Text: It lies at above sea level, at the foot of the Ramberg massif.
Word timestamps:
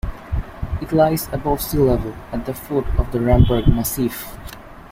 It 0.81 0.91
lies 0.91 1.27
at 1.27 1.35
above 1.35 1.61
sea 1.61 1.77
level, 1.77 2.15
at 2.31 2.47
the 2.47 2.55
foot 2.55 2.87
of 2.97 3.11
the 3.11 3.19
Ramberg 3.19 3.67
massif. 3.67 4.35